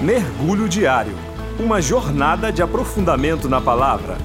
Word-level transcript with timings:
Mergulho 0.00 0.68
Diário 0.68 1.12
Uma 1.58 1.82
jornada 1.82 2.52
de 2.52 2.62
aprofundamento 2.62 3.48
na 3.48 3.60
palavra. 3.60 4.16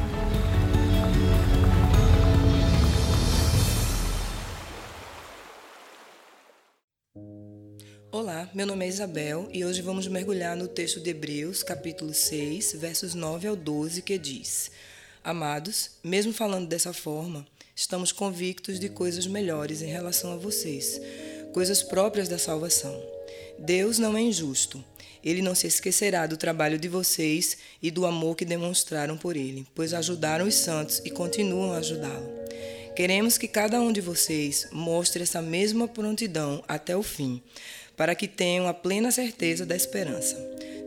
Olá, 8.11 8.47
meu 8.53 8.67
nome 8.67 8.85
é 8.85 8.87
Isabel 8.87 9.49
e 9.51 9.65
hoje 9.65 9.81
vamos 9.81 10.07
mergulhar 10.07 10.55
no 10.55 10.67
texto 10.67 10.99
de 10.99 11.09
Hebreus, 11.09 11.63
capítulo 11.63 12.13
6, 12.13 12.73
versos 12.73 13.15
9 13.15 13.47
ao 13.47 13.55
12, 13.55 14.03
que 14.03 14.19
diz: 14.19 14.69
Amados, 15.23 15.97
mesmo 16.03 16.31
falando 16.31 16.67
dessa 16.67 16.93
forma, 16.93 17.47
estamos 17.75 18.11
convictos 18.11 18.79
de 18.79 18.89
coisas 18.89 19.25
melhores 19.25 19.81
em 19.81 19.87
relação 19.87 20.33
a 20.33 20.37
vocês, 20.37 21.01
coisas 21.51 21.81
próprias 21.81 22.29
da 22.29 22.37
salvação. 22.37 22.95
Deus 23.57 23.97
não 23.97 24.15
é 24.15 24.21
injusto. 24.21 24.83
Ele 25.23 25.41
não 25.41 25.55
se 25.55 25.67
esquecerá 25.67 26.27
do 26.27 26.35
trabalho 26.35 26.77
de 26.77 26.87
vocês 26.87 27.57
e 27.81 27.89
do 27.89 28.05
amor 28.05 28.35
que 28.35 28.43
demonstraram 28.43 29.17
por 29.17 29.37
ele, 29.37 29.65
pois 29.73 29.93
ajudaram 29.93 30.47
os 30.47 30.55
santos 30.55 31.01
e 31.05 31.09
continuam 31.09 31.73
a 31.73 31.77
ajudá-lo. 31.77 32.43
Queremos 32.95 33.37
que 33.37 33.47
cada 33.47 33.79
um 33.79 33.91
de 33.91 34.01
vocês 34.01 34.67
mostre 34.71 35.23
essa 35.23 35.41
mesma 35.41 35.87
prontidão 35.87 36.63
até 36.67 36.95
o 36.95 37.01
fim, 37.01 37.41
para 37.95 38.13
que 38.13 38.27
tenham 38.27 38.67
a 38.67 38.73
plena 38.73 39.11
certeza 39.11 39.65
da 39.65 39.75
esperança, 39.75 40.37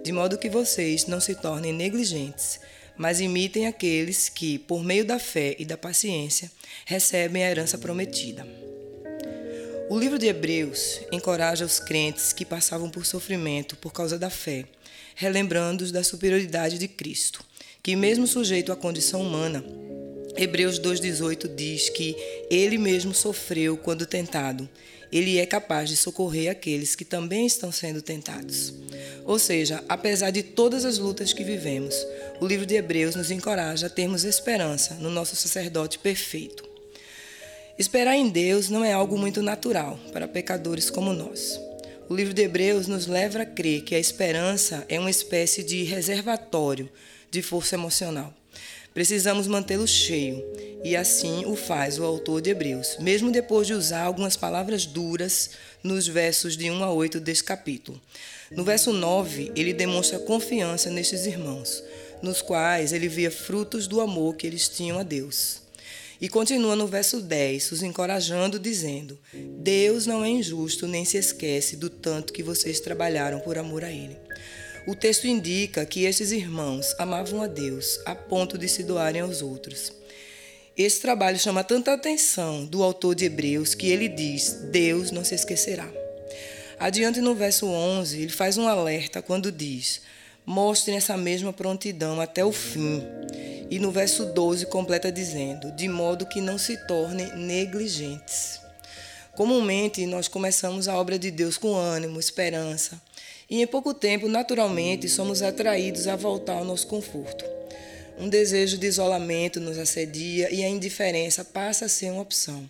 de 0.05 0.13
modo 0.13 0.39
que 0.39 0.51
vocês 0.51 1.07
não 1.07 1.21
se 1.21 1.35
tornem 1.35 1.73
negligentes, 1.73 2.61
mas 2.97 3.21
imitem 3.21 3.67
aqueles 3.67 4.29
que, 4.29 4.59
por 4.59 4.85
meio 4.85 5.05
da 5.05 5.19
fé 5.19 5.57
e 5.59 5.65
da 5.65 5.77
paciência, 5.77 6.51
recebem 6.85 7.45
a 7.45 7.51
herança 7.51 7.77
prometida. 7.77 8.66
O 9.89 9.97
livro 9.97 10.19
de 10.19 10.27
Hebreus 10.27 11.01
encoraja 11.13 11.65
os 11.65 11.79
crentes 11.79 12.33
que 12.33 12.45
passavam 12.45 12.91
por 12.91 13.07
sofrimento 13.07 13.77
por 13.77 13.93
causa 13.93 14.19
da 14.19 14.29
fé, 14.29 14.65
relembrando-os 15.15 15.93
da 15.93 16.03
superioridade 16.03 16.77
de 16.77 16.89
Cristo, 16.89 17.45
que, 17.85 17.95
mesmo 17.95 18.27
sujeito 18.27 18.73
à 18.73 18.77
condição 18.77 19.23
humana, 19.23 19.65
Hebreus 20.37 20.81
2,18 20.81 21.55
diz 21.55 21.89
que 21.89 22.17
ele 22.51 22.77
mesmo 22.79 23.15
sofreu 23.15 23.77
quando 23.77 24.05
tentado. 24.05 24.69
Ele 25.13 25.39
é 25.39 25.47
capaz 25.47 25.89
de 25.89 25.97
socorrer 25.97 26.51
aqueles 26.51 26.97
que 26.97 27.05
também 27.05 27.47
estão 27.47 27.71
sendo 27.71 28.03
tentados. 28.03 28.75
Ou 29.25 29.39
seja, 29.39 29.85
apesar 29.89 30.31
de 30.33 30.43
todas 30.43 30.85
as 30.85 30.99
lutas 30.99 31.33
que 31.33 31.45
vivemos, 31.45 31.95
o 32.41 32.47
livro 32.47 32.67
de 32.67 32.75
Hebreus 32.75 33.15
nos 33.15 33.31
encoraja 33.31 33.87
a 33.87 33.91
termos 33.91 34.25
esperança 34.25 34.95
no 34.95 35.11
nosso 35.11 35.37
sacerdote 35.37 35.99
perfeito. 36.01 36.76
Esperar 37.79 38.17
em 38.17 38.31
Deus 38.31 38.71
não 38.71 38.83
é 38.83 38.91
algo 38.91 39.19
muito 39.19 39.43
natural 39.43 40.01
para 40.11 40.27
pecadores 40.27 40.89
como 40.89 41.13
nós. 41.13 41.61
O 42.09 42.15
livro 42.15 42.33
de 42.33 42.41
Hebreus 42.41 42.87
nos 42.87 43.07
leva 43.07 43.43
a 43.43 43.45
crer 43.45 43.83
que 43.83 43.95
a 43.95 43.99
esperança 43.99 44.83
é 44.89 44.99
uma 44.99 45.11
espécie 45.11 45.63
de 45.63 45.83
reservatório 45.83 46.89
de 47.31 47.43
força 47.43 47.75
emocional. 47.75 48.33
Precisamos 48.95 49.47
mantê-lo 49.47 49.87
cheio, 49.87 50.43
e 50.83 50.97
assim 50.97 51.45
o 51.45 51.55
faz 51.55 51.99
o 51.99 52.05
autor 52.05 52.41
de 52.41 52.49
Hebreus, 52.49 52.97
mesmo 52.99 53.31
depois 53.31 53.67
de 53.67 53.75
usar 53.75 54.05
algumas 54.05 54.39
palavras 54.39 54.87
duras 54.87 55.51
nos 55.83 56.09
versos 56.09 56.57
de 56.57 56.71
1 56.71 56.83
a 56.83 56.91
8 56.91 57.21
deste 57.21 57.45
capítulo. 57.45 58.01
No 58.51 58.65
verso 58.65 58.91
9, 58.91 59.53
ele 59.55 59.75
demonstra 59.75 60.19
confiança 60.19 60.89
nestes 60.89 61.27
irmãos, 61.27 61.85
nos 62.23 62.41
quais 62.41 62.95
ele 62.95 63.07
via 63.07 63.31
frutos 63.31 63.87
do 63.87 64.01
amor 64.01 64.37
que 64.37 64.47
eles 64.47 64.67
tinham 64.67 64.99
a 64.99 65.03
Deus. 65.03 65.66
E 66.21 66.29
continua 66.29 66.75
no 66.75 66.87
verso 66.87 67.21
10, 67.21 67.73
os 67.73 67.83
encorajando, 67.83 68.59
dizendo: 68.59 69.19
Deus 69.59 70.07
não 70.07 70.25
é 70.25 70.29
injusto 70.29 70.87
nem 70.87 71.05
se 71.05 71.17
esquece 71.17 71.77
do 71.77 71.91
tanto 71.91 72.33
que 72.33 72.43
vocês 72.43 72.81
trabalharam 72.81 73.41
por 73.41 73.59
amor 73.59 73.85
a 73.85 73.91
Ele. 73.91 74.17
O 74.87 74.95
texto 74.95 75.27
indica 75.27 75.85
que 75.85 76.05
estes 76.05 76.31
irmãos 76.31 76.95
amavam 76.99 77.43
a 77.43 77.47
Deus 77.47 77.99
a 78.07 78.15
ponto 78.15 78.57
de 78.57 78.69
se 78.69 78.83
doarem 78.83 79.21
aos 79.21 79.43
outros. 79.43 79.93
Esse 80.77 81.01
trabalho 81.01 81.39
chama 81.39 81.65
tanta 81.65 81.93
atenção 81.93 82.65
do 82.65 82.83
autor 82.83 83.15
de 83.15 83.25
Hebreus 83.25 83.75
que 83.75 83.89
ele 83.89 84.09
diz: 84.09 84.53
Deus 84.71 85.11
não 85.11 85.25
se 85.25 85.35
esquecerá. 85.35 85.89
Adiante 86.79 87.21
no 87.21 87.35
verso 87.35 87.67
11, 87.67 88.23
ele 88.23 88.33
faz 88.33 88.59
um 88.59 88.69
alerta 88.69 89.21
quando 89.21 89.51
diz: 89.51 90.03
Mostrem 90.45 90.97
essa 90.97 91.17
mesma 91.17 91.53
prontidão 91.53 92.21
até 92.21 92.45
o 92.45 92.53
fim. 92.53 93.03
E 93.71 93.79
no 93.79 93.91
verso 93.91 94.27
12 94.27 94.67
completa 94.67 95.11
dizendo: 95.11 95.73
de 95.73 95.89
modo 95.89 96.27
que 96.27 96.41
não 96.41 96.59
se 96.59 96.77
tornem 96.87 97.35
negligentes. 97.37 98.61
Comumente 99.35 100.07
nós 100.07 100.29
começamos 100.29 100.89
a 100.89 100.97
obra 100.97 101.19
de 101.19 101.31
Deus 101.31 101.59
com 101.59 101.75
ânimo, 101.75 102.19
esperança, 102.19 103.01
e 103.51 103.61
em 103.63 103.67
pouco 103.67 103.93
tempo, 103.93 104.29
naturalmente, 104.29 105.09
somos 105.09 105.43
atraídos 105.43 106.09
a 106.09 106.17
voltar 106.17 106.55
ao 106.55 106.65
nosso 106.65 106.87
conforto. 106.87 107.45
Um 108.19 108.29
desejo 108.29 108.79
de 108.79 108.87
isolamento 108.87 109.61
nos 109.61 109.79
assedia 109.79 110.51
e 110.51 110.65
a 110.65 110.69
indiferença 110.69 111.45
passa 111.45 111.85
a 111.85 111.89
ser 111.89 112.11
uma 112.11 112.23
opção. 112.23 112.69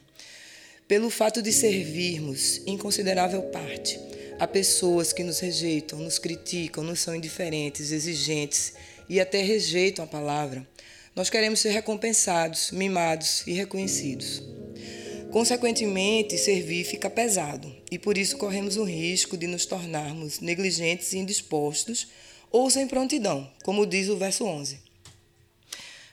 Pelo 0.88 1.08
fato 1.08 1.40
de 1.40 1.52
servirmos, 1.52 2.60
em 2.66 2.76
considerável 2.76 3.42
parte, 3.42 3.98
a 4.38 4.46
pessoas 4.46 5.12
que 5.12 5.22
nos 5.22 5.38
rejeitam, 5.38 5.98
nos 5.98 6.18
criticam, 6.18 6.84
nos 6.84 7.00
são 7.00 7.14
indiferentes, 7.14 7.92
exigentes 7.92 8.74
e 9.08 9.20
até 9.20 9.42
rejeitam 9.42 10.04
a 10.04 10.08
palavra, 10.08 10.66
nós 11.14 11.30
queremos 11.30 11.60
ser 11.60 11.70
recompensados, 11.70 12.70
mimados 12.70 13.42
e 13.46 13.52
reconhecidos. 13.52 14.42
Consequentemente, 15.30 16.38
servir 16.38 16.84
fica 16.84 17.10
pesado 17.10 17.74
e 17.90 17.98
por 17.98 18.16
isso 18.16 18.36
corremos 18.36 18.76
o 18.76 18.84
risco 18.84 19.36
de 19.36 19.46
nos 19.46 19.66
tornarmos 19.66 20.40
negligentes 20.40 21.12
e 21.12 21.18
indispostos 21.18 22.08
ou 22.50 22.70
sem 22.70 22.86
prontidão, 22.86 23.50
como 23.64 23.86
diz 23.86 24.08
o 24.08 24.16
verso 24.16 24.44
11. 24.44 24.78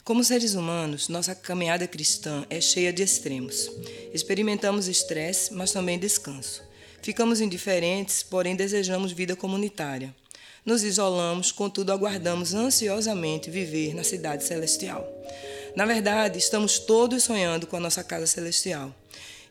Como 0.03 0.23
seres 0.23 0.53
humanos, 0.53 1.07
nossa 1.07 1.33
caminhada 1.33 1.87
cristã 1.87 2.45
é 2.49 2.59
cheia 2.59 2.91
de 2.91 3.01
extremos. 3.01 3.71
Experimentamos 4.13 4.89
estresse, 4.89 5.53
mas 5.53 5.71
também 5.71 5.97
descanso. 5.97 6.61
Ficamos 7.01 7.39
indiferentes, 7.39 8.23
porém 8.23 8.55
desejamos 8.55 9.13
vida 9.13 9.35
comunitária. 9.35 10.13
Nos 10.65 10.81
isolamos, 10.81 11.51
contudo 11.51 11.91
aguardamos 11.91 12.53
ansiosamente 12.53 13.51
viver 13.51 13.93
na 13.93 14.01
cidade 14.01 14.45
celestial. 14.45 15.05
Na 15.75 15.85
verdade, 15.85 16.39
estamos 16.39 16.79
todos 16.79 17.23
sonhando 17.23 17.67
com 17.67 17.75
a 17.75 17.81
nossa 17.81 18.01
casa 18.01 18.25
celestial. 18.25 18.95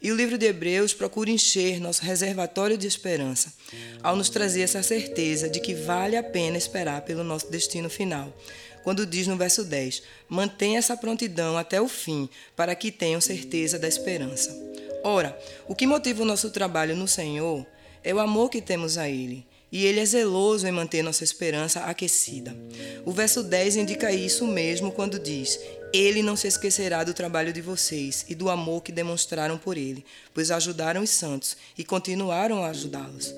E 0.00 0.10
o 0.10 0.16
livro 0.16 0.38
de 0.38 0.46
Hebreus 0.46 0.94
procura 0.94 1.30
encher 1.30 1.78
nosso 1.80 2.02
reservatório 2.02 2.78
de 2.78 2.86
esperança, 2.86 3.52
ao 4.02 4.16
nos 4.16 4.30
trazer 4.30 4.62
essa 4.62 4.82
certeza 4.82 5.50
de 5.50 5.60
que 5.60 5.74
vale 5.74 6.16
a 6.16 6.22
pena 6.22 6.56
esperar 6.56 7.02
pelo 7.02 7.22
nosso 7.22 7.50
destino 7.50 7.90
final. 7.90 8.32
Quando 8.82 9.04
diz 9.04 9.26
no 9.26 9.36
verso 9.36 9.64
10: 9.64 10.02
Mantenha 10.30 10.78
essa 10.78 10.96
prontidão 10.96 11.58
até 11.58 11.78
o 11.78 11.88
fim, 11.88 12.26
para 12.56 12.74
que 12.74 12.90
tenham 12.90 13.20
certeza 13.20 13.78
da 13.78 13.86
esperança. 13.86 14.50
Ora, 15.04 15.38
o 15.68 15.74
que 15.74 15.86
motiva 15.86 16.22
o 16.22 16.26
nosso 16.26 16.48
trabalho 16.48 16.96
no 16.96 17.06
Senhor 17.06 17.66
é 18.02 18.14
o 18.14 18.18
amor 18.18 18.48
que 18.48 18.62
temos 18.62 18.96
a 18.96 19.10
Ele 19.10 19.46
e 19.72 19.86
ele 19.86 19.98
é 19.98 20.04
zeloso 20.04 20.66
em 20.66 20.70
manter 20.70 21.02
nossa 21.02 21.24
esperança 21.24 21.80
aquecida. 21.80 22.54
O 23.06 23.10
verso 23.10 23.42
10 23.42 23.76
indica 23.76 24.12
isso 24.12 24.46
mesmo 24.46 24.92
quando 24.92 25.18
diz: 25.18 25.58
Ele 25.94 26.22
não 26.22 26.36
se 26.36 26.46
esquecerá 26.46 27.02
do 27.02 27.14
trabalho 27.14 27.54
de 27.54 27.62
vocês 27.62 28.26
e 28.28 28.34
do 28.34 28.50
amor 28.50 28.82
que 28.82 28.92
demonstraram 28.92 29.56
por 29.56 29.78
ele, 29.78 30.04
pois 30.34 30.50
ajudaram 30.50 31.02
os 31.02 31.10
santos 31.10 31.56
e 31.78 31.82
continuaram 31.82 32.62
a 32.62 32.68
ajudá-los. 32.68 33.34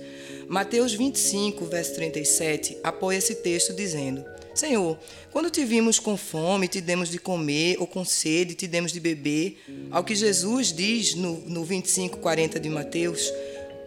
Mateus 0.48 0.92
25, 0.92 1.64
verso 1.66 1.94
37, 1.94 2.78
apoia 2.82 3.18
esse 3.18 3.36
texto 3.36 3.72
dizendo: 3.72 4.24
Senhor, 4.54 4.98
quando 5.32 5.50
te 5.50 5.64
vimos 5.64 5.98
com 5.98 6.16
fome, 6.16 6.68
te 6.68 6.80
demos 6.80 7.08
de 7.08 7.18
comer, 7.18 7.76
ou 7.80 7.86
com 7.86 8.04
sede, 8.04 8.54
te 8.54 8.68
demos 8.68 8.92
de 8.92 9.00
beber. 9.00 9.58
Ao 9.90 10.04
que 10.04 10.14
Jesus 10.14 10.72
diz 10.72 11.14
no, 11.14 11.40
no 11.40 11.64
25, 11.64 12.18
40 12.18 12.60
de 12.60 12.68
Mateus, 12.68 13.32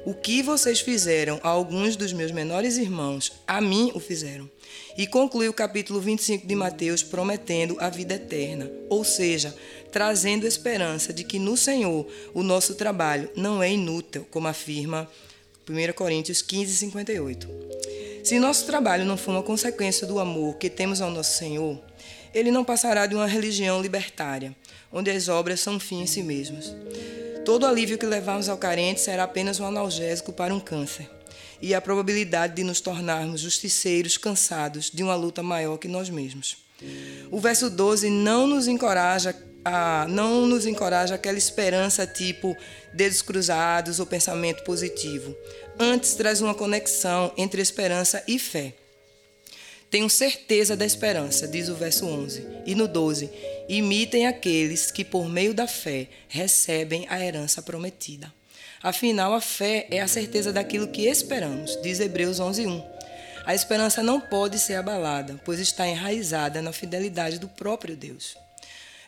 o 0.07 0.13
que 0.13 0.41
vocês 0.41 0.79
fizeram 0.79 1.37
a 1.43 1.49
alguns 1.49 1.97
dos 1.97 2.13
meus 2.13 2.31
menores 2.31 2.77
irmãos, 2.77 3.33
a 3.45 3.59
mim 3.59 3.91
o 3.93 3.99
fizeram. 3.99 4.49
E 4.97 5.05
conclui 5.05 5.49
o 5.49 5.53
capítulo 5.53 5.99
25 5.99 6.47
de 6.47 6.55
Mateus 6.55 7.03
prometendo 7.03 7.75
a 7.77 7.89
vida 7.89 8.13
eterna, 8.13 8.71
ou 8.87 9.03
seja, 9.03 9.53
trazendo 9.91 10.47
esperança 10.47 11.11
de 11.11 11.25
que 11.25 11.37
no 11.37 11.57
Senhor 11.57 12.07
o 12.33 12.41
nosso 12.41 12.75
trabalho 12.75 13.29
não 13.35 13.61
é 13.61 13.69
inútil, 13.69 14.25
como 14.31 14.47
afirma 14.47 15.11
1 15.69 15.91
Coríntios 15.91 16.41
15, 16.41 16.73
58. 16.73 17.49
Se 18.23 18.39
nosso 18.39 18.65
trabalho 18.65 19.03
não 19.03 19.17
for 19.17 19.31
uma 19.31 19.43
consequência 19.43 20.07
do 20.07 20.19
amor 20.19 20.55
que 20.55 20.69
temos 20.69 21.01
ao 21.01 21.11
nosso 21.11 21.37
Senhor, 21.37 21.77
ele 22.33 22.49
não 22.49 22.63
passará 22.63 23.07
de 23.07 23.15
uma 23.15 23.27
religião 23.27 23.81
libertária, 23.81 24.55
onde 24.89 25.11
as 25.11 25.27
obras 25.27 25.59
são 25.59 25.77
fim 25.77 26.03
em 26.03 26.07
si 26.07 26.23
mesmas. 26.23 26.73
Todo 27.47 27.65
alívio 27.65 27.97
que 27.97 28.05
levarmos 28.05 28.49
ao 28.49 28.57
carente 28.57 28.99
será 28.99 29.23
apenas 29.23 29.57
um 29.57 29.65
analgésico 29.65 30.33
para 30.33 30.53
um 30.53 30.59
câncer. 30.59 31.09
E 31.61 31.73
a 31.73 31.79
probabilidade 31.79 32.53
de 32.53 32.61
nos 32.61 32.81
tornarmos 32.81 33.39
justiceiros 33.39 34.17
cansados 34.17 34.91
de 34.93 35.01
uma 35.01 35.15
luta 35.15 35.41
maior 35.41 35.77
que 35.77 35.87
nós 35.87 36.09
mesmos. 36.09 36.57
O 37.31 37.39
verso 37.39 37.69
12 37.69 38.09
não 38.09 38.47
nos 38.47 38.67
encoraja 38.67 39.33
a, 39.63 40.05
não 40.09 40.45
nos 40.45 40.65
encoraja 40.65 41.15
aquela 41.15 41.37
esperança 41.37 42.05
tipo 42.05 42.53
dedos 42.93 43.21
cruzados 43.21 44.01
ou 44.01 44.05
pensamento 44.05 44.65
positivo. 44.65 45.33
Antes 45.79 46.15
traz 46.15 46.41
uma 46.41 46.53
conexão 46.53 47.31
entre 47.37 47.61
esperança 47.61 48.21
e 48.27 48.37
fé. 48.37 48.73
Tenho 49.89 50.09
certeza 50.09 50.75
da 50.75 50.85
esperança, 50.85 51.47
diz 51.47 51.69
o 51.69 51.75
verso 51.75 52.05
11. 52.05 52.45
E 52.65 52.75
no 52.75 52.87
12, 52.87 53.29
imitem 53.69 54.27
aqueles 54.27 54.91
que, 54.91 55.05
por 55.05 55.29
meio 55.29 55.53
da 55.53 55.65
fé, 55.65 56.09
recebem 56.27 57.05
a 57.09 57.23
herança 57.23 57.61
prometida. 57.61 58.33
Afinal, 58.83 59.33
a 59.33 59.39
fé 59.39 59.87
é 59.89 60.01
a 60.01 60.07
certeza 60.07 60.51
daquilo 60.51 60.89
que 60.89 61.07
esperamos, 61.07 61.79
diz 61.81 62.01
Hebreus 62.01 62.39
11:1. 62.39 62.83
A 63.45 63.55
esperança 63.55 64.03
não 64.03 64.19
pode 64.19 64.59
ser 64.59 64.75
abalada, 64.75 65.39
pois 65.45 65.59
está 65.59 65.87
enraizada 65.87 66.61
na 66.61 66.73
fidelidade 66.73 67.39
do 67.39 67.47
próprio 67.47 67.95
Deus. 67.95 68.35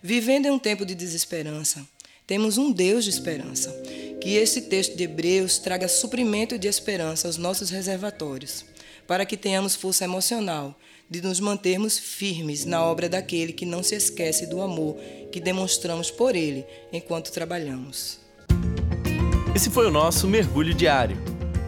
Vivendo 0.02 0.46
em 0.46 0.52
um 0.52 0.58
tempo 0.58 0.86
de 0.86 0.96
desesperança, 0.96 1.86
temos 2.26 2.58
um 2.58 2.72
Deus 2.72 3.04
de 3.04 3.10
esperança. 3.10 3.70
Que 4.22 4.36
esse 4.36 4.62
texto 4.62 4.96
de 4.96 5.04
Hebreus 5.04 5.60
traga 5.60 5.90
suprimento 5.90 6.58
de 6.58 6.70
esperança 6.70 7.28
aos 7.28 7.36
nossos 7.36 7.70
reservatórios 7.70 8.64
para 9.10 9.26
que 9.26 9.36
tenhamos 9.36 9.74
força 9.74 10.04
emocional 10.04 10.78
de 11.10 11.20
nos 11.20 11.40
mantermos 11.40 11.98
firmes 11.98 12.64
na 12.64 12.84
obra 12.84 13.10
daquele 13.10 13.52
que 13.52 13.66
não 13.66 13.82
se 13.82 13.96
esquece 13.96 14.46
do 14.46 14.62
amor 14.62 14.98
que 15.32 15.40
demonstramos 15.40 16.12
por 16.12 16.36
ele 16.36 16.64
enquanto 16.94 17.32
trabalhamos. 17.32 18.20
Esse 19.56 19.72
foi 19.72 19.88
o 19.88 19.92
nosso 19.92 20.28
mergulho 20.28 20.76
diário. 20.76 21.18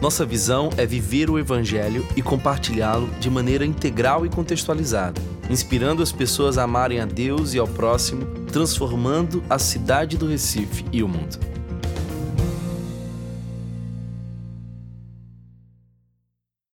Nossa 0.00 0.24
visão 0.24 0.70
é 0.76 0.86
viver 0.86 1.28
o 1.28 1.36
Evangelho 1.36 2.06
e 2.16 2.22
compartilhá-lo 2.22 3.08
de 3.18 3.28
maneira 3.28 3.66
integral 3.66 4.24
e 4.24 4.28
contextualizada, 4.28 5.20
inspirando 5.50 6.00
as 6.00 6.12
pessoas 6.12 6.58
a 6.58 6.62
amarem 6.62 7.00
a 7.00 7.06
Deus 7.06 7.54
e 7.54 7.58
ao 7.58 7.66
próximo, 7.66 8.24
transformando 8.52 9.42
a 9.50 9.58
cidade 9.58 10.16
do 10.16 10.28
Recife 10.28 10.84
e 10.92 11.02
o 11.02 11.08
mundo. 11.08 11.51